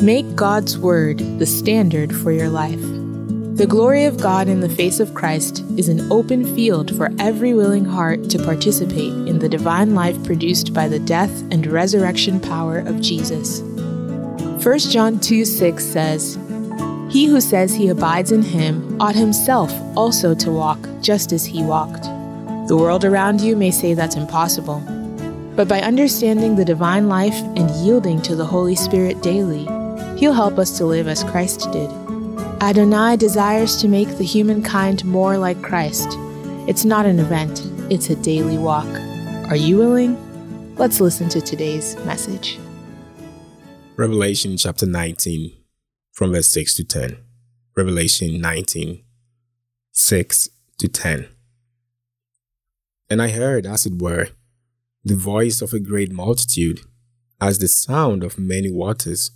[0.00, 2.80] Make God's Word the standard for your life.
[3.56, 7.52] The glory of God in the face of Christ is an open field for every
[7.52, 12.78] willing heart to participate in the divine life produced by the death and resurrection power
[12.78, 13.60] of Jesus.
[14.64, 16.38] 1 John 2 6 says,
[17.10, 21.64] He who says he abides in him ought himself also to walk just as he
[21.64, 22.04] walked.
[22.68, 24.78] The world around you may say that's impossible.
[25.56, 29.66] But by understanding the divine life and yielding to the Holy Spirit daily,
[30.18, 31.88] He'll help us to live as Christ did.
[32.60, 36.08] Adonai desires to make the humankind more like Christ.
[36.66, 38.88] It's not an event, it's a daily walk.
[39.48, 40.74] Are you willing?
[40.74, 42.58] Let's listen to today's message.
[43.94, 45.52] Revelation chapter 19,
[46.10, 47.18] from verse 6 to 10.
[47.76, 49.04] Revelation 19,
[49.92, 50.48] 6
[50.78, 51.28] to 10.
[53.08, 54.30] And I heard, as it were,
[55.04, 56.80] the voice of a great multitude,
[57.40, 59.30] as the sound of many waters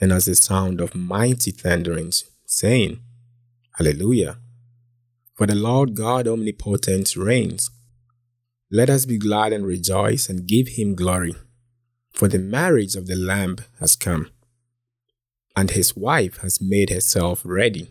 [0.00, 3.00] and as the sound of mighty thunderings, saying,
[3.76, 4.38] Hallelujah!
[5.34, 7.70] For the Lord God omnipotent reigns.
[8.70, 11.34] Let us be glad and rejoice and give him glory,
[12.12, 14.30] for the marriage of the Lamb has come,
[15.56, 17.90] and his wife has made herself ready.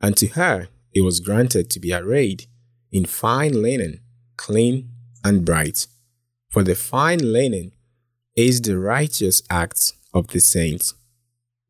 [0.00, 2.46] And to her it was granted to be arrayed
[2.90, 4.00] in fine linen,
[4.36, 4.90] clean
[5.24, 5.86] and bright.
[6.50, 7.72] For the fine linen
[8.36, 10.94] is the righteous acts of the saints.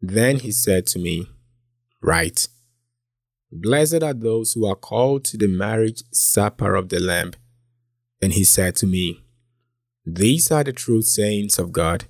[0.02, 1.28] Then he said to me,
[2.02, 2.48] Write,
[3.52, 7.34] Blessed are those who are called to the marriage supper of the Lamb.
[8.20, 9.22] And he said to me,
[10.04, 12.06] These are the true saints of God.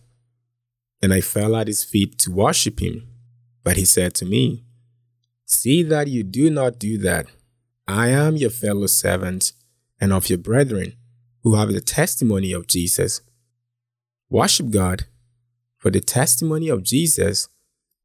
[1.02, 3.08] And I fell at his feet to worship him.
[3.62, 4.64] But he said to me,
[5.44, 7.26] See that you do not do that.
[7.86, 9.52] I am your fellow servant
[10.00, 10.94] and of your brethren
[11.42, 13.20] who have the testimony of Jesus.
[14.30, 15.06] Worship God,
[15.76, 17.48] for the testimony of Jesus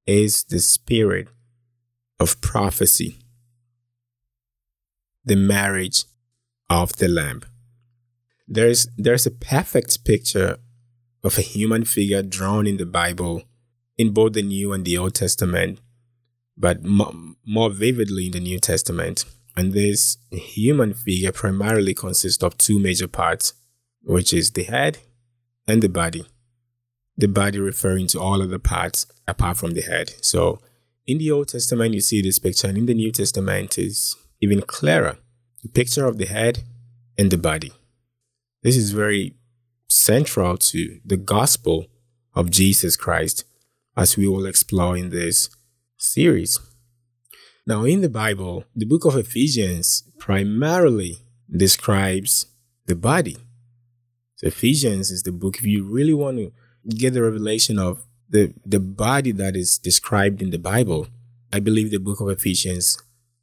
[0.07, 1.27] is the spirit
[2.19, 3.19] of prophecy,
[5.25, 6.05] the marriage
[6.69, 7.43] of the Lamb.
[8.47, 10.57] There's, there's a perfect picture
[11.23, 13.43] of a human figure drawn in the Bible
[13.97, 15.81] in both the New and the Old Testament,
[16.57, 17.13] but more,
[17.45, 19.25] more vividly in the New Testament.
[19.57, 23.53] And this human figure primarily consists of two major parts,
[24.03, 24.99] which is the head
[25.67, 26.27] and the body
[27.17, 30.13] the body referring to all other parts apart from the head.
[30.21, 30.59] So
[31.07, 34.61] in the Old Testament, you see this picture, and in the New Testament is even
[34.61, 35.17] clearer.
[35.63, 36.63] The picture of the head
[37.17, 37.71] and the body.
[38.61, 39.35] This is very
[39.87, 41.87] central to the gospel
[42.35, 43.45] of Jesus Christ,
[43.95, 45.49] as we will explore in this
[45.97, 46.59] series.
[47.65, 52.45] Now, in the Bible, the book of Ephesians primarily describes
[52.85, 53.37] the body.
[54.35, 56.51] So, Ephesians is the book, if you really want to
[56.89, 61.07] get the revelation of the, the body that is described in the Bible,
[61.51, 62.97] I believe the book of Ephesians,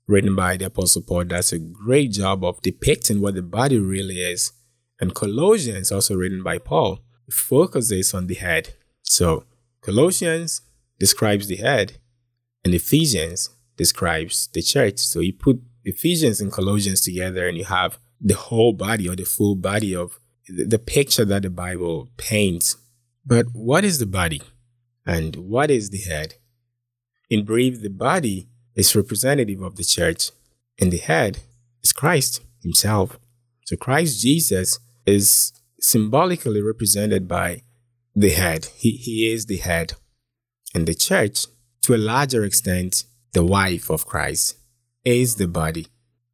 [0.07, 4.17] written by the Apostle Paul, does a great job of depicting what the body really
[4.17, 4.53] is.
[5.01, 7.01] And Colossians, also written by Paul,
[7.31, 8.75] focuses on the head.
[9.03, 9.45] So
[9.81, 10.63] Colossians
[10.99, 11.99] describes the head,
[12.65, 14.99] and Ephesians describes the church.
[14.99, 19.25] So you put Ephesians and Colossians together, and you have the whole body or the
[19.25, 20.19] full body of
[20.49, 22.77] the picture that the Bible paints
[23.27, 24.43] but what is the body?
[25.07, 26.35] And what is the head?
[27.31, 30.31] In brief, the body is representative of the church,
[30.81, 31.41] and the head
[31.83, 33.19] is Christ himself.
[33.65, 37.63] So Christ Jesus is symbolically represented by
[38.15, 38.67] the head.
[38.77, 39.95] He, he is the head.
[40.75, 41.47] And the church,
[41.83, 44.57] to a larger extent, the wife of Christ,
[45.05, 45.87] is the body.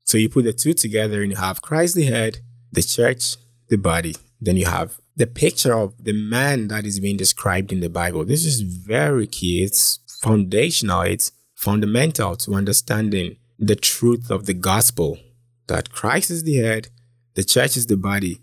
[0.05, 2.39] So you put the two together and you have Christ the head,
[2.73, 3.37] the church,
[3.69, 4.17] the body.
[4.41, 8.25] Then you have the picture of the man that is being described in the Bible.
[8.25, 9.63] This is very key.
[9.63, 11.03] It's foundational.
[11.03, 15.19] It's fundamental to understanding the truth of the gospel
[15.67, 16.89] that Christ is the head,
[17.35, 18.41] the church is the body,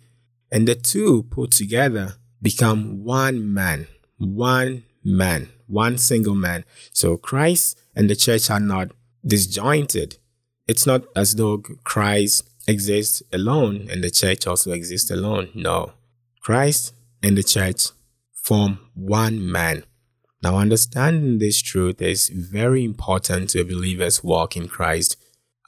[0.51, 3.87] and the two put together become one man,
[4.19, 6.63] one man, one single man.
[6.93, 8.91] So Christ and the church are not
[9.25, 10.19] disjointed.
[10.67, 15.49] It's not as though Christ exists alone and the church also exists alone.
[15.55, 15.93] No.
[16.47, 17.89] Christ and the church
[18.31, 19.83] form one man.
[20.41, 25.17] Now, understanding this truth is very important to a believer's walk in Christ.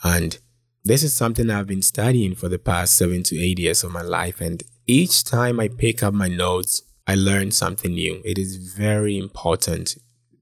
[0.06, 0.38] And
[0.86, 4.04] this is something I've been studying for the past seven to eight years of my
[4.04, 4.40] life.
[4.40, 8.22] And each time I pick up my notes, I learn something new.
[8.24, 9.98] It is very important,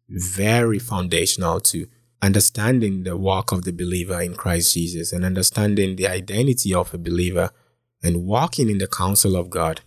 [0.07, 1.87] very foundational to
[2.21, 6.99] understanding the walk of the believer in Christ Jesus and understanding the identity of a
[6.99, 7.49] believer
[8.03, 9.81] and walking in the counsel of God.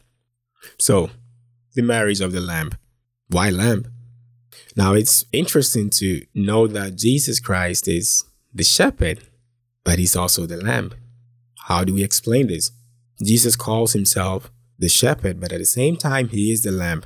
[0.79, 1.11] So,
[1.75, 2.73] the marriage of the lamb.
[3.29, 3.87] Why lamb?
[4.77, 9.21] Now, it's interesting to know that Jesus Christ is the shepherd,
[9.85, 10.93] but he's also the lamb.
[11.67, 12.73] How do we explain this?
[13.25, 17.05] Jesus calls himself the shepherd, but at the same time, he is the lamb.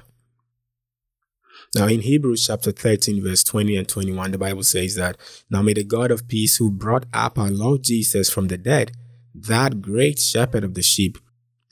[1.74, 5.16] Now, in Hebrews chapter 13, verse 20 and 21, the Bible says that,
[5.50, 8.92] Now may the God of peace, who brought up our Lord Jesus from the dead,
[9.34, 11.18] that great shepherd of the sheep,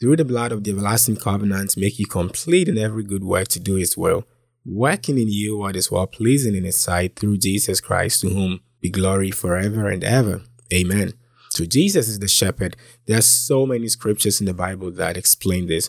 [0.03, 3.61] through the blood of the everlasting covenant, make you complete in every good work to
[3.61, 4.25] do his will,
[4.65, 8.59] working in you what is well pleasing in his sight through Jesus Christ, to whom
[8.81, 10.43] be glory forever and ever.
[10.75, 11.13] Amen.
[11.51, 12.77] So Jesus is the shepherd.
[13.07, 15.89] There are so many scriptures in the Bible that explain this.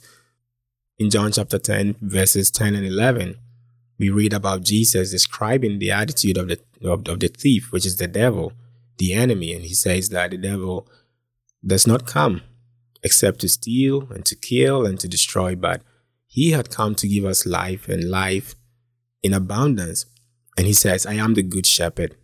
[1.00, 3.40] In John chapter 10, verses 10 and 11,
[3.98, 7.98] we read about Jesus describing the attitude of the of, of the thief, which is
[7.98, 8.54] the devil,
[9.00, 10.88] the enemy, and he says that the devil
[11.66, 12.44] does not come
[13.04, 15.82] except to steal and to kill and to destroy, but
[16.28, 18.56] he had come to give us life and life
[19.22, 20.06] in abundance.
[20.58, 22.16] And he says, I am the good shepherd.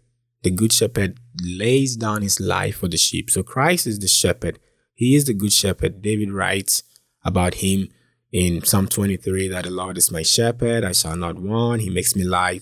[0.43, 3.29] The good shepherd lays down his life for the sheep.
[3.29, 4.59] So Christ is the shepherd.
[4.93, 6.01] He is the good shepherd.
[6.01, 6.83] David writes
[7.23, 7.89] about him
[8.31, 11.81] in Psalm 23 that the Lord is my shepherd, I shall not want.
[11.81, 12.61] He makes me lie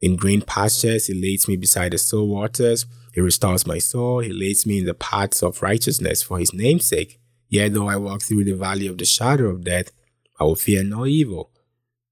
[0.00, 1.06] in green pastures.
[1.06, 2.86] He leads me beside the still waters.
[3.14, 4.20] He restores my soul.
[4.20, 7.18] He leads me in the paths of righteousness for his name's sake.
[7.48, 9.92] Yet though I walk through the valley of the shadow of death,
[10.38, 11.50] I will fear no evil,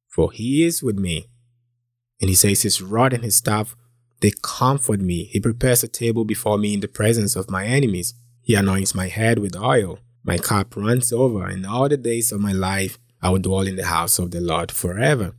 [0.09, 1.29] for he is with me.
[2.21, 3.77] And he says his rod and his staff,
[4.21, 5.25] they comfort me.
[5.25, 8.15] He prepares a table before me in the presence of my enemies.
[8.41, 9.99] He anoints my head with oil.
[10.23, 13.77] My cup runs over, and all the days of my life I will dwell in
[13.77, 15.35] the house of the Lord forever.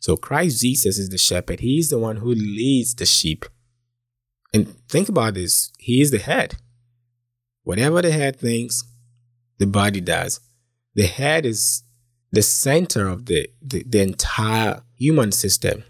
[0.00, 1.60] So Christ Jesus is the shepherd.
[1.60, 3.44] He is the one who leads the sheep.
[4.54, 5.70] And think about this.
[5.78, 6.56] He is the head.
[7.64, 8.82] Whatever the head thinks,
[9.62, 10.40] the body does.
[10.94, 11.82] The head is
[12.30, 15.84] the center of the, the, the entire human system.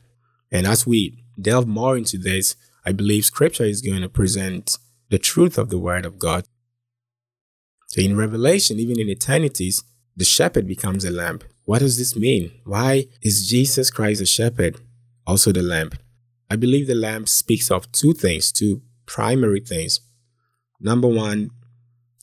[0.50, 4.78] And as we delve more into this, I believe scripture is going to present
[5.08, 6.44] the truth of the word of God
[7.92, 9.84] so in Revelation, even in eternities,
[10.16, 11.40] the shepherd becomes a lamb.
[11.66, 12.50] What does this mean?
[12.64, 14.80] Why is Jesus Christ the shepherd
[15.26, 15.90] also the lamb?
[16.50, 20.00] I believe the lamb speaks of two things, two primary things.
[20.80, 21.50] Number one,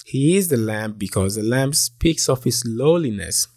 [0.10, 3.48] he is the lamb because the lamb speaks of his lowliness.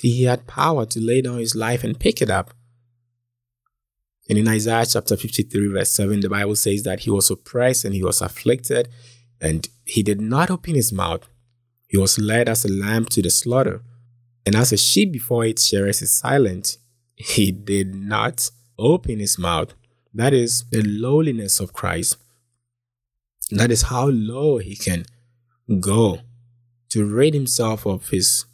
[0.00, 2.52] He had power to lay down his life and pick it up.
[4.28, 7.94] And in Isaiah chapter 53, verse 7, the Bible says that he was oppressed and
[7.94, 8.88] he was afflicted,
[9.40, 11.28] and he did not open his mouth.
[11.86, 13.84] He was led as a lamb to the slaughter,
[14.44, 16.78] and as a sheep before its shearers is silent,
[17.14, 19.72] he did not open his mouth.
[20.12, 22.16] That is the lowliness of Christ.
[23.52, 25.04] That is how low he can
[25.80, 26.20] go
[26.90, 28.44] to rid himself of his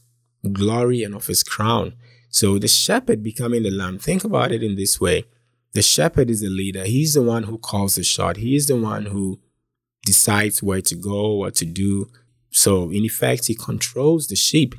[0.53, 1.95] glory and of his crown.
[2.31, 5.25] So the shepherd becoming the lamb, think about it in this way.
[5.73, 6.85] The shepherd is the leader.
[6.85, 8.39] He's the one who calls the shot.
[8.39, 9.41] He is the one who
[10.05, 12.11] decides where to go, what to do.
[12.51, 14.75] So, in effect, he controls the sheep.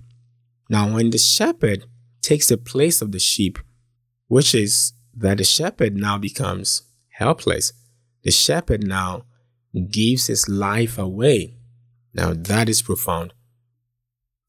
[0.70, 1.86] Now, when the shepherd
[2.22, 3.60] takes the place of the sheep,
[4.28, 7.74] which is that the shepherd now becomes helpless,
[8.24, 9.26] the shepherd now
[9.90, 11.56] gives his life away.
[12.14, 13.34] Now, that is profound.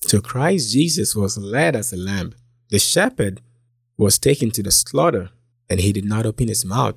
[0.03, 2.35] So, Christ Jesus was led as a lamb.
[2.71, 3.41] The shepherd
[3.97, 5.31] was taken to the slaughter,
[5.71, 6.97] and he did not open his mouth.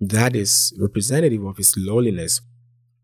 [0.00, 2.40] That is representative of his lowliness.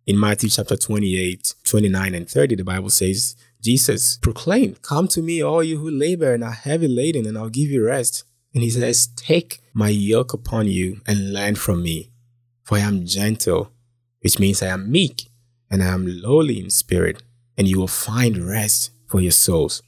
[0.07, 5.43] In Matthew chapter 28, 29, and 30, the Bible says, Jesus proclaimed, Come to me,
[5.43, 8.25] all you who labor and are heavy laden, and I'll give you rest.
[8.53, 12.13] And he says, Take my yoke upon you and learn from me,
[12.63, 13.73] for I am gentle,
[14.21, 15.29] which means I am meek,
[15.71, 17.23] and I am lowly in spirit,
[17.57, 19.83] and you will find rest for your souls.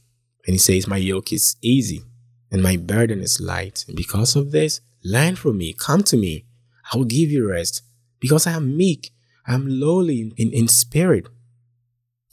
[0.45, 2.03] And he says, My yoke is easy,
[2.51, 3.85] and my burden is light.
[3.87, 6.45] And because of this, learn from me, come to me,
[6.91, 7.81] I will give you rest,
[8.19, 9.11] because I am meek
[9.47, 11.27] I'm lowly in, in spirit.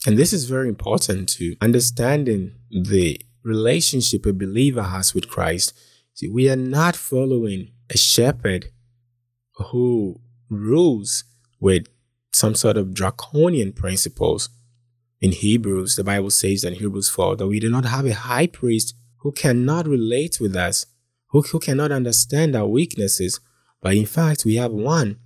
[0.05, 5.73] And this is very important to understanding the relationship a believer has with Christ.
[6.13, 8.67] See, we are not following a shepherd
[9.71, 11.23] who rules
[11.59, 11.87] with
[12.35, 14.49] some sort of draconian principles.
[15.21, 18.47] In Hebrews, the Bible says in Hebrews 4 that we do not have a high
[18.47, 20.85] priest who cannot relate with us,
[21.27, 23.39] who, who cannot understand our weaknesses,
[23.81, 25.17] but in fact, we have one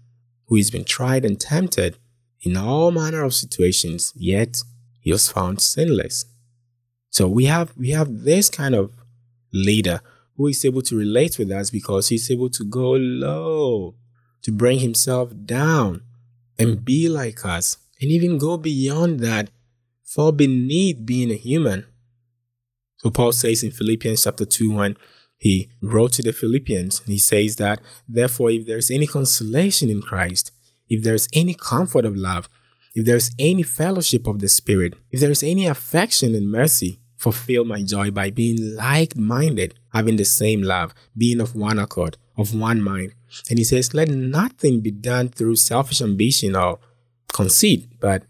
[0.45, 1.97] who has been tried and tempted
[2.41, 4.61] in all manner of situations, yet
[5.01, 6.25] he was found sinless.
[7.09, 8.93] So we have we have this kind of
[9.51, 10.01] leader
[10.37, 13.95] who is able to relate with us because he's able to go low,
[14.43, 16.03] to bring himself down
[16.59, 19.49] and be like us, and even go beyond that,
[20.03, 21.85] fall beneath being a human.
[22.97, 24.97] So Paul says in Philippians chapter 2 1,
[25.37, 27.01] he wrote to the Philippians.
[27.05, 30.51] He says that, therefore, if there's any consolation in Christ,
[30.89, 32.49] if there's any comfort of love,
[32.93, 37.83] if there's any fellowship of the Spirit, if there's any affection and mercy, fulfill my
[37.83, 42.81] joy by being like minded, having the same love, being of one accord, of one
[42.81, 43.13] mind.
[43.49, 46.79] And he says, Let nothing be done through selfish ambition or
[47.31, 48.23] conceit, but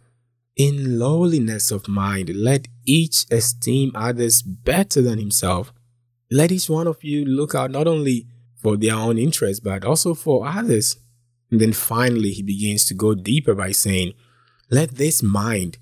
[0.55, 5.71] in lowliness of mind, let each esteem others better than himself.
[6.29, 10.13] Let each one of you look out not only for their own interest, but also
[10.13, 10.97] for others.
[11.49, 14.13] And then finally, he begins to go deeper by saying,
[14.69, 15.77] Let this mind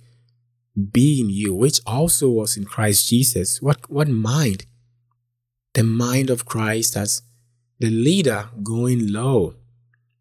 [0.91, 3.61] be in you, which also was in Christ Jesus.
[3.61, 4.65] What, what mind?
[5.73, 7.23] The mind of Christ as
[7.79, 9.53] the leader going low,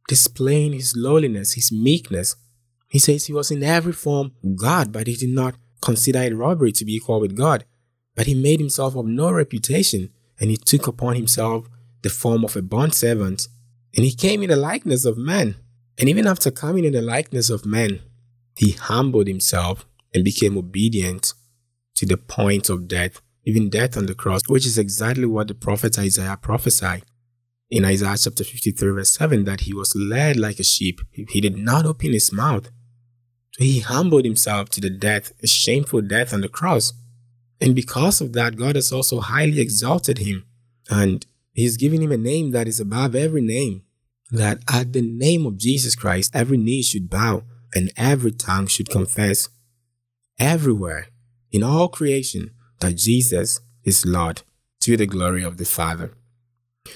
[0.08, 2.36] displaying his lowliness, his meekness.
[2.88, 6.72] He says he was in every form God, but he did not consider it robbery
[6.72, 7.64] to be equal with God.
[8.14, 11.66] But he made himself of no reputation, and he took upon himself
[12.02, 13.48] the form of a bond servant,
[13.94, 15.56] and he came in the likeness of man.
[15.98, 18.00] And even after coming in the likeness of man,
[18.56, 21.32] he humbled himself and became obedient
[21.94, 25.54] to the point of death, even death on the cross, which is exactly what the
[25.54, 27.04] prophet Isaiah prophesied
[27.70, 31.00] in Isaiah chapter 53, verse 7, that he was led like a sheep.
[31.12, 32.70] He did not open his mouth.
[33.58, 36.92] He humbled himself to the death, a shameful death on the cross.
[37.60, 40.44] And because of that, God has also highly exalted him.
[40.90, 43.82] And he's given him a name that is above every name.
[44.30, 47.44] That at the name of Jesus Christ, every knee should bow
[47.74, 49.48] and every tongue should confess
[50.38, 51.08] everywhere
[51.50, 54.42] in all creation that Jesus is Lord
[54.80, 56.12] to the glory of the Father.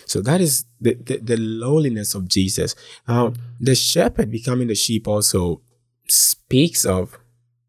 [0.06, 2.74] So that is the, the, the lowliness of Jesus.
[3.06, 5.62] The shepherd becoming the sheep also
[6.08, 7.18] speaks of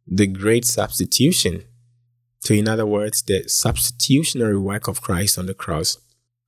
[0.07, 1.63] the great substitution.
[2.39, 5.97] So, in other words, the substitutionary work of Christ on the cross.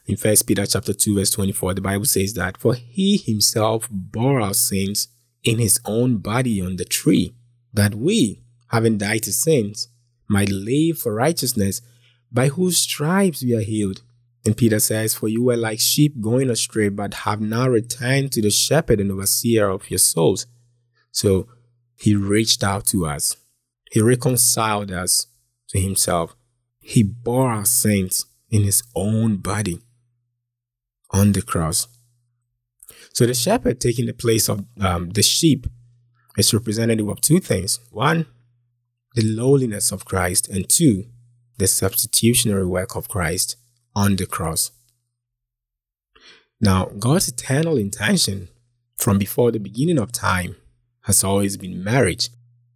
[0.06, 4.42] In First Peter chapter 2, verse 24, the Bible says that for he himself bore
[4.42, 5.08] our sins
[5.44, 7.36] in his own body on the tree,
[7.74, 9.88] that we, having died to sins,
[10.27, 11.82] might live for righteousness,
[12.32, 14.01] by whose stripes we are healed.
[14.46, 18.42] And Peter says, For you were like sheep going astray, but have now returned to
[18.42, 20.48] the shepherd and overseer of your souls.
[21.12, 21.48] So
[21.96, 23.38] he reached out to us.
[23.92, 25.28] He reconciled us
[25.70, 26.36] to himself.
[26.80, 29.80] He bore our sins in his own body
[31.12, 31.88] on the cross.
[33.14, 35.68] So the shepherd taking the place of um, the sheep
[36.38, 37.80] is representative of two things.
[37.92, 38.26] One,
[39.14, 41.06] the lowliness of Christ, and two,
[41.58, 43.56] the substitutionary work of Christ
[43.96, 44.72] on the cross.
[46.60, 48.48] Now, God's eternal intention
[48.98, 50.56] from before the beginning of time
[51.02, 52.30] has always been marriage,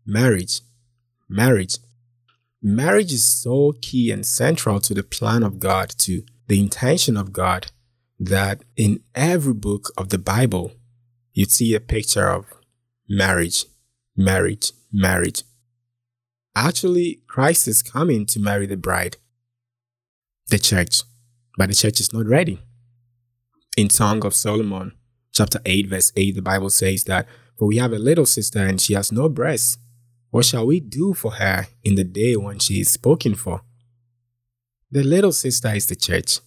[0.05, 0.61] marriage,
[1.29, 1.77] marriage.
[2.61, 7.31] Marriage is so key and central to the plan of God, to the intention of
[7.31, 7.71] God,
[8.19, 10.73] that in every book of the Bible,
[11.33, 12.45] you'd see a picture of
[13.07, 13.65] marriage,
[14.15, 15.43] marriage, marriage.
[16.55, 19.17] Actually, Christ is coming to marry the bride
[20.49, 21.03] the church,
[21.57, 22.59] but the church is not ready.
[23.75, 24.93] In Song of Solomon,
[25.33, 27.27] chapter 8, verse 8, the Bible says that,
[27.57, 29.77] For we have a little sister and she has no breast.
[30.29, 33.61] What shall we do for her in the day when she is spoken for?
[34.89, 36.39] The little sister is the church.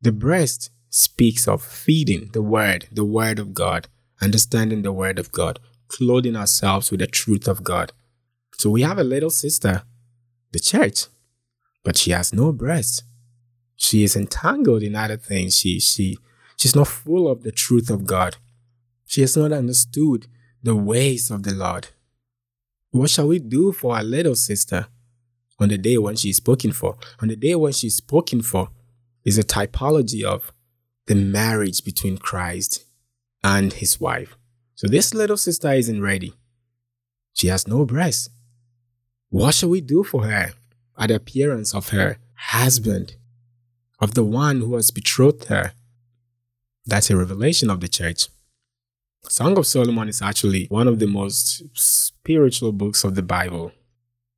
[0.00, 3.88] The breast speaks of feeding the word, the word of God,
[4.22, 5.58] understanding the word of God,
[5.88, 7.92] clothing ourselves with the truth of God.
[8.54, 9.82] So we have a little sister,
[10.52, 11.06] the church,
[11.84, 13.04] but she has no breast.
[13.82, 15.58] She is entangled in other things.
[15.58, 16.18] She she
[16.54, 18.36] she's not full of the truth of God.
[19.06, 20.26] She has not understood
[20.62, 21.88] the ways of the Lord.
[22.90, 24.88] What shall we do for our little sister
[25.58, 26.98] on the day when she is spoken for?
[27.20, 28.68] On the day when she is spoken for
[29.24, 30.52] is a typology of
[31.06, 32.84] the marriage between Christ
[33.42, 34.36] and his wife.
[34.74, 36.34] So this little sister isn't ready.
[37.32, 38.28] She has no breast.
[39.30, 40.52] What shall we do for her
[40.98, 43.16] at the appearance of her husband?
[44.00, 45.72] Of the one who has betrothed her.
[46.86, 48.28] That's a revelation of the church.
[49.28, 53.72] Song of Solomon is actually one of the most spiritual books of the Bible.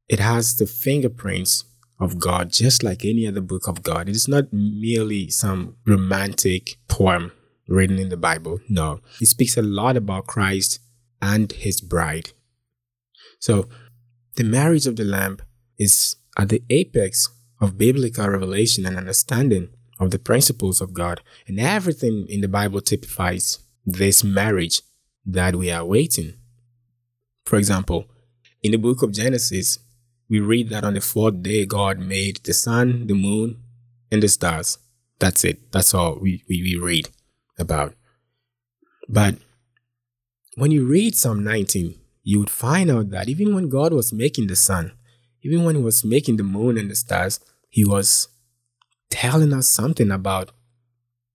[0.08, 1.64] It has the fingerprints
[2.00, 4.08] of God, just like any other book of God.
[4.08, 7.30] It is not merely some romantic poem
[7.68, 8.58] written in the Bible.
[8.68, 10.80] No, it speaks a lot about Christ
[11.20, 12.32] and his bride.
[13.38, 13.68] So,
[14.34, 15.38] the marriage of the Lamb
[15.78, 17.28] is at the apex
[17.62, 19.68] of biblical revelation and understanding
[20.00, 21.20] of the principles of God.
[21.46, 24.82] And everything in the Bible typifies this marriage
[25.24, 26.34] that we are waiting.
[27.44, 28.06] For example,
[28.64, 29.78] in the book of Genesis,
[30.28, 33.62] we read that on the fourth day, God made the sun, the moon,
[34.10, 34.78] and the stars.
[35.20, 35.70] That's it.
[35.70, 37.10] That's all we, we, we read
[37.58, 37.94] about.
[39.08, 39.36] But
[40.56, 44.48] when you read Psalm 19, you would find out that even when God was making
[44.48, 44.92] the sun,
[45.42, 47.38] even when He was making the moon and the stars,
[47.72, 48.28] He was
[49.08, 50.50] telling us something about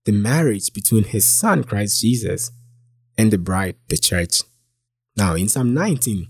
[0.04, 2.52] the marriage between His Son, Christ Jesus,
[3.18, 4.42] and the bride, the church.
[5.16, 6.28] Now, in Psalm 19,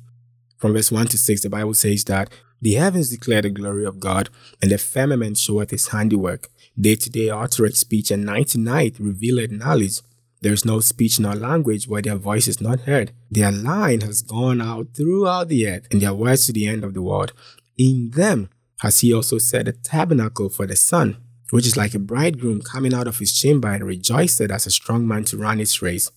[0.57, 2.31] from verse 1 to 6, the Bible says that
[2.63, 4.31] the heavens declare the glory of God,
[4.63, 6.49] and the firmament showeth his handiwork.
[6.81, 10.01] Day to day uttereth speech, and night to night revealeth knowledge.
[10.41, 13.13] There is no speech nor language where their voice is not heard.
[13.31, 16.95] Their line has gone out throughout the earth, and their words to the end of
[16.95, 17.35] the world.
[17.77, 18.49] In them
[18.81, 21.17] has he also set a tabernacle for the sun,
[21.51, 25.07] which is like a bridegroom coming out of his chamber and rejoiced as a strong
[25.07, 26.11] man to run his race.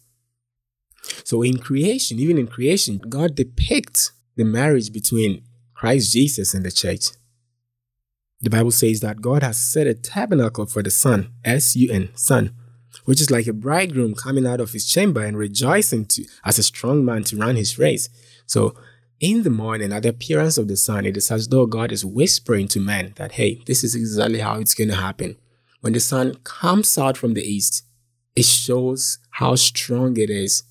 [1.23, 6.71] So in creation, even in creation, God depicts the marriage between Christ Jesus and the
[6.71, 7.07] church.
[8.41, 12.09] The Bible says that God has set a tabernacle for the sun, S U N,
[12.15, 12.53] sun,
[13.05, 16.63] which is like a bridegroom coming out of his chamber and rejoicing to, as a
[16.63, 18.09] strong man to run his race.
[18.45, 18.75] So,
[19.21, 22.03] in the morning, at the appearance of the sun, it is as though God is
[22.03, 25.37] whispering to man that, hey, this is exactly how it's going to happen.
[25.79, 27.85] When the sun comes out from the east,
[28.35, 30.63] it shows how strong it is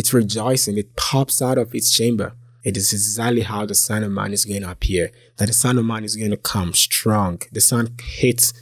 [0.00, 0.78] it's rejoicing.
[0.78, 2.32] It pops out of its chamber.
[2.64, 5.10] It is exactly how the Son of Man is going to appear.
[5.36, 7.42] That the Son of Man is going to come strong.
[7.52, 8.54] The sun hits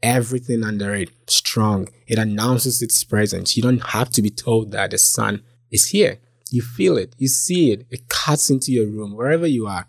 [0.00, 1.88] everything under it strong.
[2.06, 3.56] It announces its presence.
[3.56, 6.20] You don't have to be told that the sun is here.
[6.50, 7.14] You feel it.
[7.18, 7.86] You see it.
[7.90, 9.88] It cuts into your room, wherever you are.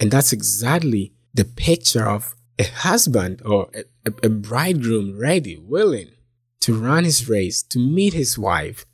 [0.00, 6.10] And that's exactly the picture of a husband or a, a, bridegroom ready, willing
[6.60, 8.86] to run his race, to meet his wife,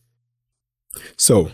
[1.17, 1.51] so,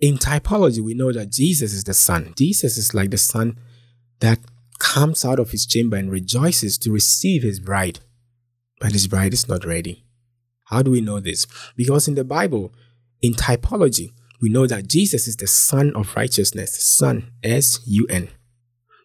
[0.00, 2.34] in typology, we know that Jesus is the Son.
[2.36, 3.58] Jesus is like the Son
[4.20, 4.40] that
[4.78, 8.00] comes out of his chamber and rejoices to receive his bride.
[8.80, 10.04] But his bride is not ready.
[10.64, 11.46] How do we know this?
[11.76, 12.72] Because in the Bible,
[13.20, 14.10] in typology,
[14.42, 18.28] we know that Jesus is the Sun of righteousness, sun, S U N.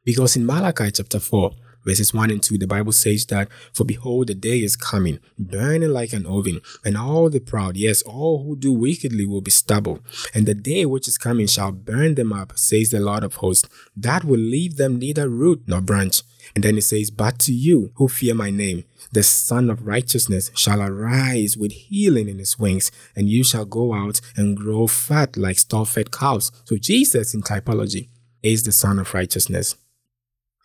[0.04, 1.52] Because in Malachi chapter 4,
[1.86, 5.92] verses 1 and 2, the Bible says that, For behold, the day is coming, burning
[5.92, 10.00] like an oven, and all the proud, yes, all who do wickedly will be stubble.
[10.34, 13.70] And the day which is coming shall burn them up, says the Lord of hosts,
[13.96, 16.24] that will leave them neither root nor branch.
[16.56, 20.52] And then it says, But to you who fear my name, the Son of Righteousness
[20.56, 25.38] shall arise with healing in his wings, and you shall go out and grow fat
[25.38, 26.52] like stall fed cows.
[26.66, 28.10] So Jesus in typology
[28.44, 29.76] is the Son of Righteousness.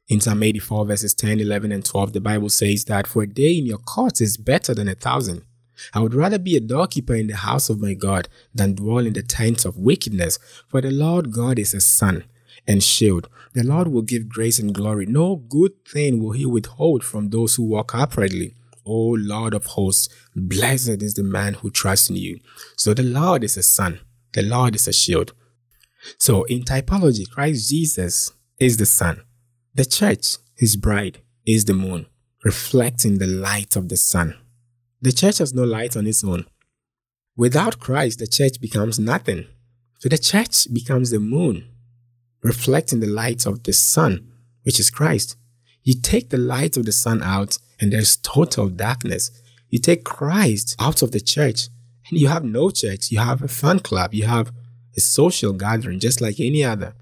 [0.09, 3.57] In Psalm 84, verses 10, 11, and 12, the Bible says that for a day
[3.57, 5.43] in your courts is better than a thousand.
[5.95, 9.15] I would rather be a doorkeeper in the house of my God than dwell in
[9.15, 12.25] the tents of wickedness, for the Lord God is a sun
[12.67, 13.29] and shield.
[13.55, 15.07] The Lord will give grace and glory.
[15.07, 18.55] No good thing will he withhold from those who walk uprightly.
[18.85, 22.41] O Lord of hosts, blessed is the man who trusts in you.
[22.77, 24.01] So the Lord is a sun,
[24.33, 25.33] the Lord is a shield.
[26.19, 29.23] So in typology, Christ Jesus is the sun.
[29.75, 32.07] The church, his bride, is the moon,
[32.45, 34.37] reflecting the light of the sun.
[35.01, 36.47] The church has no light on its own.
[37.37, 39.47] Without Christ, the church becomes nothing.
[40.01, 41.69] So the church becomes the moon,
[42.43, 44.29] reflecting the light of the sun,
[44.63, 45.37] which is Christ.
[45.83, 49.31] You take the light of the sun out, and there's total darkness.
[49.69, 51.69] You take Christ out of the church,
[52.09, 53.11] and you have no church.
[53.11, 54.15] You have a fan club.
[54.15, 54.53] You have
[54.97, 56.95] a social gathering, just like any other.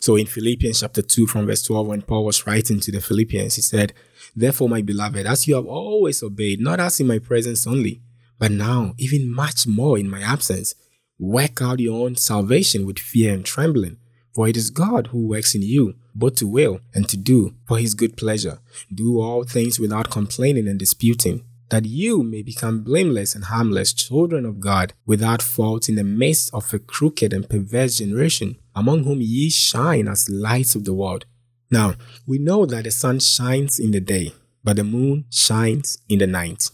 [0.00, 3.56] So in Philippians chapter 2 from verse 12, when Paul was writing to the Philippians,
[3.56, 3.92] he said,
[4.34, 8.02] Therefore, my beloved, as you have always obeyed, not as in my presence only,
[8.38, 10.74] but now, even much more in my absence,
[11.18, 13.96] work out your own salvation with fear and trembling.
[14.38, 17.76] For it is God who works in you, both to will and to do for
[17.76, 18.60] his good pleasure.
[18.94, 24.44] Do all things without complaining and disputing, that you may become blameless and harmless children
[24.46, 29.20] of God, without fault in the midst of a crooked and perverse generation among whom
[29.20, 31.24] ye shine as lights of the world.
[31.68, 36.20] Now, we know that the sun shines in the day, but the moon shines in
[36.20, 36.70] the night.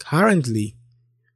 [0.00, 0.74] Currently,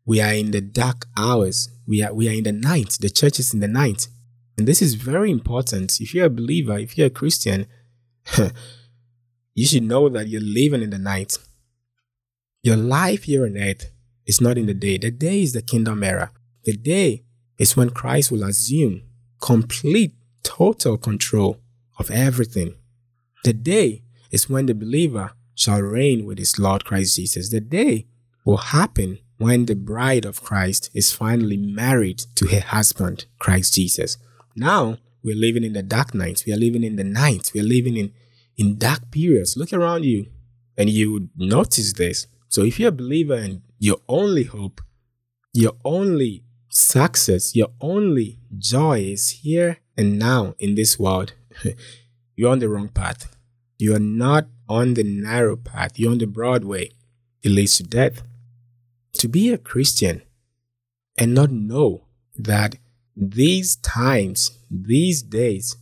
[0.05, 1.69] we are in the dark hours.
[1.87, 2.99] We are, we are in the night.
[3.01, 4.09] The church is in the night.
[4.61, 6.03] And this is very important.
[6.03, 7.67] If you're a believer, if you're a Christian,
[9.55, 11.39] you should know that you're living in the night.
[12.63, 13.91] Your life here on earth
[14.27, 14.99] is not in the day.
[14.99, 16.31] The day is the kingdom era.
[16.65, 17.25] The day
[17.57, 19.05] is when Christ will assume
[19.41, 21.57] complete, total control
[21.99, 22.75] of everything.
[23.45, 27.49] The day is when the believer shall reign with his Lord Christ Jesus.
[27.49, 28.09] The day
[28.45, 34.19] will happen when the bride of Christ is finally married to her husband, Christ Jesus.
[34.57, 36.47] Now, we're living in the dark nights.
[36.47, 37.51] We are living in the night.
[37.55, 38.13] We are living in,
[38.57, 39.57] in dark periods.
[39.57, 40.27] Look around you
[40.77, 42.27] and you would notice this.
[42.49, 44.81] So if you're a believer and your only hope,
[45.53, 51.35] your only success, your only joy is here and now in this world,
[52.37, 53.37] you're on the wrong path.
[53.79, 56.93] You are not on the narrow path, you're on the broad way.
[57.43, 58.23] It leads to death.
[59.15, 60.23] To be a Christian
[61.19, 62.77] and not know that
[63.17, 65.77] these times, these days,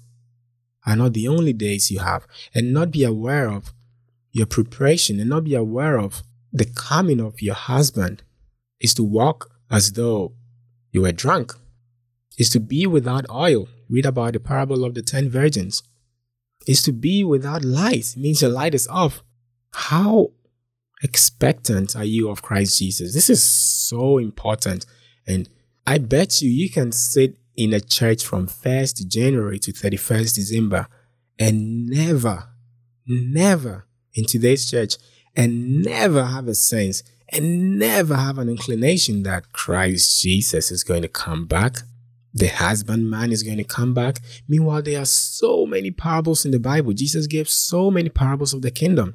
[0.87, 3.75] are not the only days you have, and not be aware of
[4.33, 8.23] your preparation and not be aware of the coming of your husband
[8.81, 10.33] is to walk as though
[10.93, 11.55] you were drunk,
[12.39, 13.69] is to be without oil.
[13.89, 15.83] Read about the parable of the ten virgins.
[16.67, 18.15] Is to be without light.
[18.15, 19.23] It means your light is off.
[19.73, 20.33] How
[21.03, 23.15] expectant are you of Christ Jesus?
[23.15, 24.85] This is so important.
[25.27, 25.49] And
[25.89, 30.87] I bet you you can sit in a church from 1st January to 31st December
[31.39, 32.51] and never,
[33.07, 34.99] never in today's church
[35.35, 41.01] and never have a sense and never have an inclination that Christ Jesus is going
[41.01, 41.79] to come back.
[42.35, 44.19] The husbandman is going to come back.
[44.47, 46.93] Meanwhile, there are so many parables in the Bible.
[46.93, 49.15] Jesus gave so many parables of the kingdom.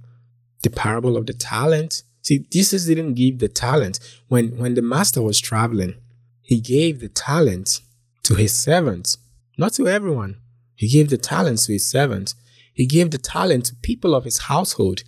[0.63, 2.01] The parable of the talent.
[2.23, 3.99] See, Jesus didn't give the talent.
[4.27, 5.93] When, when the master was traveling,
[6.43, 7.79] he gave the talent
[8.23, 9.17] to his servants,
[9.57, 10.37] not to everyone.
[10.75, 12.35] He gave the talents to his servants.
[12.73, 15.03] He gave the talent to people of his household.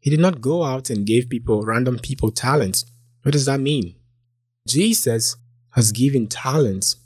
[0.00, 2.86] He did not go out and give people, random people, talents.
[3.22, 3.96] What does that mean?
[4.66, 5.36] Jesus
[5.72, 6.96] has given talents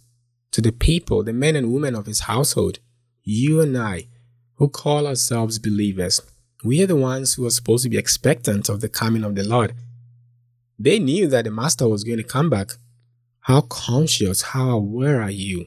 [0.53, 2.79] to the people, the men and women of his household.
[3.25, 4.07] You and I,
[4.57, 6.21] who call ourselves believers,
[6.63, 9.43] we are the ones who are supposed to be expectant of the coming of the
[9.43, 9.75] Lord.
[10.79, 12.73] They knew that the Master was going to come back.
[13.45, 15.67] How conscious, how aware are you?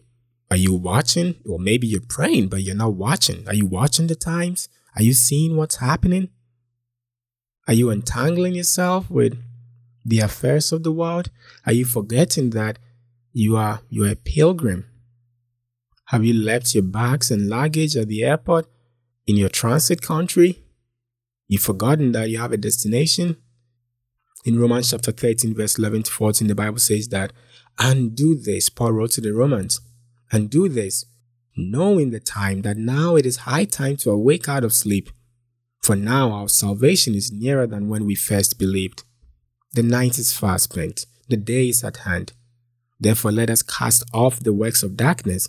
[0.49, 1.35] Are you watching?
[1.47, 3.47] Or maybe you're praying, but you're not watching.
[3.47, 4.67] Are you watching the times?
[4.95, 6.29] Are you seeing what's happening?
[7.67, 9.37] Are you entangling yourself with
[10.03, 11.29] the affairs of the world?
[11.67, 12.79] Are you forgetting that
[13.31, 14.85] you are you are a pilgrim?
[16.05, 18.65] Have you left your bags and luggage at the airport
[19.27, 20.63] in your transit country?
[21.47, 23.37] You've forgotten that you have a destination?
[24.45, 27.33] In Romans chapter 13, verse 11 to 14, the Bible says that,
[27.79, 29.79] and do this, Paul wrote to the Romans,
[30.31, 31.05] and do this,
[31.55, 35.09] knowing the time that now it is high time to awake out of sleep
[35.87, 39.05] for now our salvation is nearer than when we first believed.
[39.71, 42.33] The night is far spent, the day is at hand.
[42.99, 45.47] Therefore, let us cast off the works of darkness,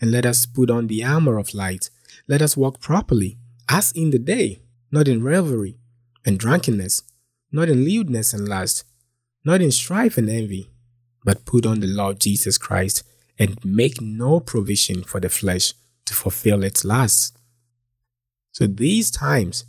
[0.00, 1.90] and let us put on the armor of light.
[2.28, 3.38] Let us walk properly,
[3.68, 4.62] as in the day,
[4.92, 5.76] not in revelry
[6.24, 7.02] and drunkenness,
[7.50, 8.84] not in lewdness and lust,
[9.44, 10.70] not in strife and envy,
[11.24, 13.02] but put on the Lord Jesus Christ,
[13.38, 15.72] and make no provision for the flesh
[16.06, 17.32] to fulfill its lusts.
[18.52, 19.64] So these times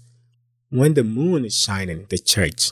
[0.72, 2.72] when the moon is shining, the church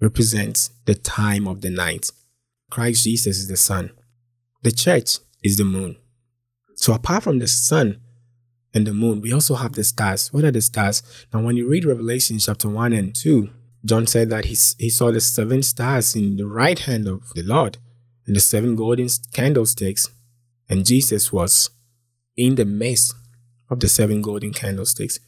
[0.00, 2.10] represents the time of the night.
[2.70, 3.90] Christ Jesus is the sun.
[4.62, 5.96] The church is the moon.
[6.76, 8.00] So apart from the sun
[8.72, 10.32] and the moon, we also have the stars.
[10.32, 11.02] What are the stars?
[11.32, 13.50] Now, when you read Revelation chapter 1 and 2,
[13.84, 17.42] John said that he, he saw the seven stars in the right hand of the
[17.42, 17.78] Lord
[18.26, 20.08] and the seven golden candlesticks.
[20.68, 21.70] And Jesus was
[22.36, 23.14] in the midst
[23.68, 25.18] of the seven golden candlesticks.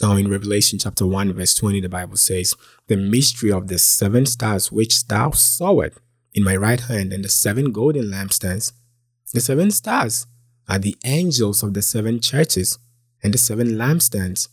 [0.00, 2.54] Now, in Revelation chapter 1, verse 20, the Bible says,
[2.86, 5.98] The mystery of the seven stars which thou sawest
[6.34, 8.72] in my right hand, and the seven golden lampstands.
[9.34, 10.26] The seven stars
[10.68, 12.78] are the angels of the seven churches,
[13.22, 14.48] and the seven lampstands,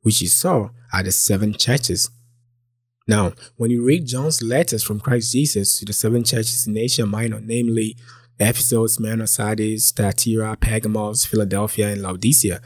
[0.00, 2.10] which you saw, are the seven churches.
[3.08, 7.06] Now, when you read John's letters from Christ Jesus to the seven churches in Asia
[7.06, 7.96] Minor, namely
[8.38, 12.60] Ephesus, Smyrna, Sardis, Thyatira, Pergamos, Philadelphia, and Laodicea,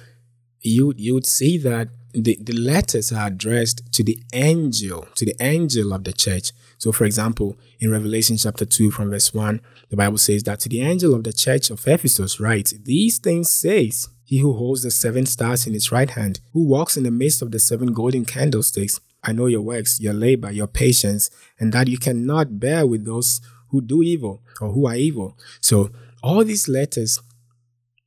[0.61, 5.37] you you would see that the, the letters are addressed to the angel, to the
[5.41, 6.53] angel of the church.
[6.77, 10.69] So, for example, in Revelation chapter 2, from verse 1, the Bible says that to
[10.69, 14.91] the angel of the church of Ephesus, writes, These things says he who holds the
[14.91, 18.25] seven stars in his right hand, who walks in the midst of the seven golden
[18.25, 19.01] candlesticks.
[19.23, 23.41] I know your works, your labor, your patience, and that you cannot bear with those
[23.69, 25.39] who do evil or who are evil.
[25.61, 25.91] So,
[26.23, 27.21] all these letters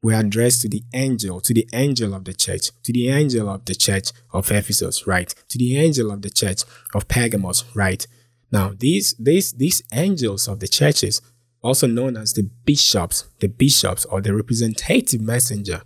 [0.06, 3.66] were addressed to the angel, to the angel of the church, to the angel of
[3.66, 5.34] the church of Ephesus, right?
[5.50, 6.62] To the angel of the church
[6.94, 8.06] of Pergamos, right?
[8.52, 11.22] Now, these, these, these angels of the churches,
[11.64, 15.82] also known as the bishops, the bishops or the representative messenger,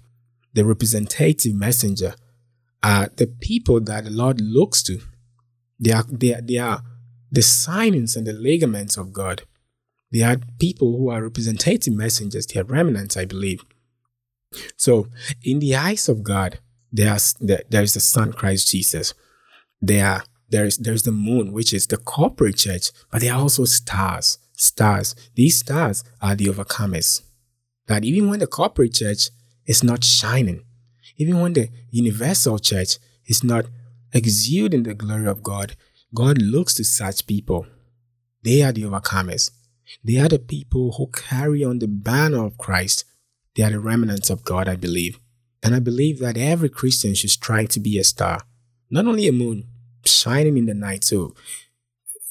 [0.54, 2.16] the representative messenger,
[2.84, 5.00] are the people that the Lord looks to.
[5.80, 6.82] They are, they are, they are
[7.32, 9.44] the signings and the ligaments of God.
[10.12, 12.46] They are people who are representative messengers.
[12.48, 13.64] They are remnants, I believe.
[14.78, 15.08] So,
[15.44, 16.60] in the eyes of God,
[16.92, 19.14] there's, there is the Son, Christ Jesus.
[19.82, 23.66] They are There's there's the moon, which is the corporate church, but there are also
[23.66, 24.40] stars.
[24.54, 25.16] Stars.
[25.36, 27.22] These stars are the overcomers.
[27.86, 29.30] That even when the corporate church
[29.68, 30.66] is not shining,
[31.18, 33.66] even when the universal church is not
[34.14, 35.76] exuding the glory of God,
[36.14, 37.68] God looks to such people.
[38.44, 39.52] They are the overcomers.
[40.04, 43.06] They are the people who carry on the banner of Christ.
[43.56, 45.20] They are the remnants of God, I believe.
[45.62, 48.42] And I believe that every Christian should strive to be a star,
[48.90, 49.66] not only a moon,
[50.06, 51.36] shining in the night too.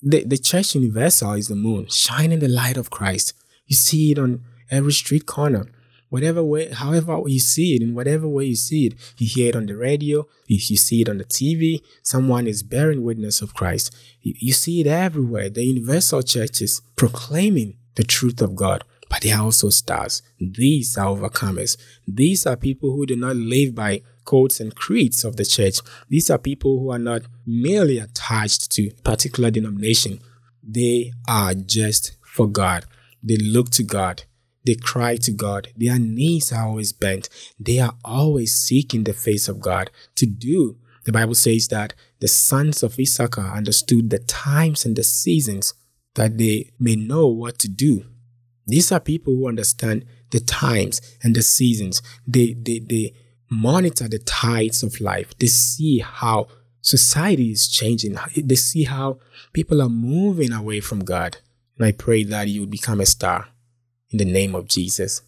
[0.01, 3.35] The, the church universal is the moon, shining the light of Christ.
[3.67, 5.67] You see it on every street corner.
[6.09, 9.57] Whatever way, however you see it, in whatever way you see it, you hear it
[9.57, 13.55] on the radio, you, you see it on the TV, someone is bearing witness of
[13.55, 13.95] Christ.
[14.23, 15.51] You, you see it everywhere.
[15.51, 20.23] The universal church is proclaiming the truth of God but they are also stars.
[20.39, 21.77] These are overcomers.
[22.07, 25.81] These are people who do not live by codes and creeds of the church.
[26.09, 30.21] These are people who are not merely attached to particular denomination.
[30.63, 32.85] They are just for God.
[33.23, 34.25] They look to God.
[34.69, 35.69] They cry to God.
[35.77, 37.29] Their knees are always bent.
[37.59, 40.77] They are always seeking the face of God to do.
[41.05, 45.73] The Bible says that the sons of Issachar understood the times and the seasons
[46.17, 48.05] that they may know what to do
[48.69, 52.03] these are people who understand the times and the seasons.
[52.27, 53.15] They, they, they
[53.51, 55.37] monitor the tides of life.
[55.39, 56.49] They see how
[56.83, 58.17] society is changing.
[58.37, 59.21] They see how
[59.55, 61.39] people are moving away from God.
[61.79, 63.49] And I pray that you would become a star
[64.11, 65.23] in the name of Jesus.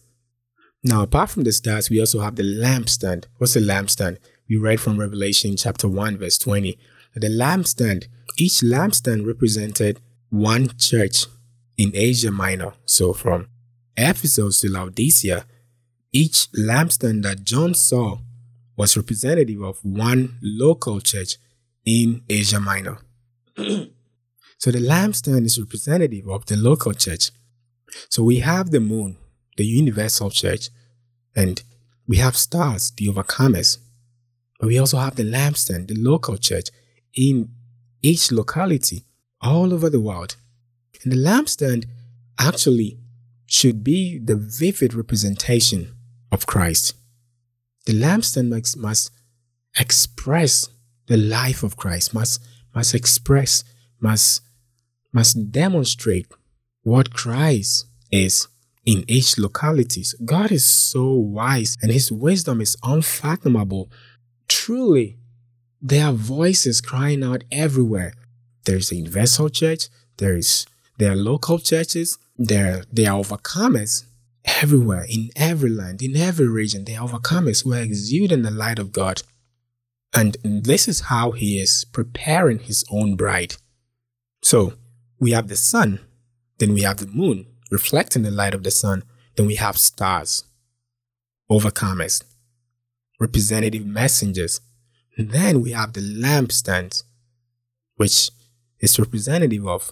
[0.83, 3.25] Now, apart from the stars, we also have the lampstand.
[3.37, 4.17] What's a lampstand?
[4.49, 6.77] We read from Revelation chapter 1, verse 20.
[7.15, 11.25] The lampstand, each lampstand represented one church
[11.77, 12.73] in Asia Minor.
[12.85, 13.47] So from
[13.95, 15.45] Ephesus to Laodicea,
[16.11, 18.19] each lampstand that John saw
[18.75, 21.37] was representative of one local church
[21.85, 22.97] in Asia Minor.
[23.55, 27.31] so the lampstand is representative of the local church.
[28.09, 29.17] So we have the moon,
[29.57, 30.69] the universal church,
[31.35, 31.61] and
[32.07, 33.77] we have stars, the overcomers.
[34.59, 36.69] But we also have the lampstand, the local church
[37.15, 37.49] in
[38.01, 39.05] each locality
[39.41, 40.35] all over the world.
[41.03, 41.85] And the lampstand
[42.39, 42.99] actually
[43.47, 45.95] should be the vivid representation
[46.31, 46.93] of Christ.
[47.85, 49.11] The lampstand must, must
[49.77, 50.69] express
[51.07, 52.41] the life of Christ, must,
[52.73, 53.63] must express,
[53.99, 54.41] must,
[55.11, 56.27] must demonstrate
[56.83, 58.47] what Christ is
[58.85, 60.03] in each locality.
[60.03, 63.89] So God is so wise and his wisdom is unfathomable.
[64.47, 65.17] Truly,
[65.81, 68.13] there are voices crying out everywhere.
[68.65, 70.65] There's a universal church, there is
[71.01, 72.19] there are local churches.
[72.37, 74.05] There, they are overcomers
[74.45, 76.85] everywhere, in every land, in every region.
[76.85, 79.23] They are overcomers who are exuding the light of God.
[80.13, 83.55] And this is how He is preparing His own bride.
[84.43, 84.73] So
[85.19, 86.01] we have the sun,
[86.61, 89.03] then we have the moon reflecting the light of the sun,
[89.35, 90.43] then we have stars,
[91.49, 92.23] overcomers,
[93.19, 94.61] representative messengers.
[95.17, 97.03] And then we have the lampstands,
[97.95, 98.29] which
[98.79, 99.91] is representative of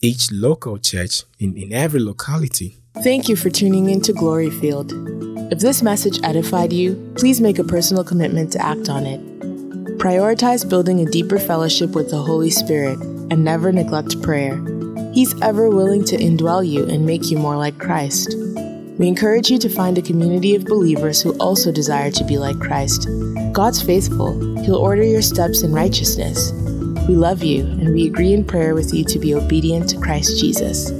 [0.00, 2.76] each local church in, in every locality.
[3.02, 4.92] Thank you for tuning in to Glory Field.
[5.50, 9.20] If this message edified you, please make a personal commitment to act on it.
[9.98, 12.98] Prioritize building a deeper fellowship with the Holy Spirit
[13.30, 14.77] and never neglect prayer.
[15.12, 18.34] He's ever willing to indwell you and make you more like Christ.
[18.98, 22.58] We encourage you to find a community of believers who also desire to be like
[22.58, 23.08] Christ.
[23.52, 26.52] God's faithful, He'll order your steps in righteousness.
[27.08, 30.38] We love you and we agree in prayer with you to be obedient to Christ
[30.38, 30.90] Jesus.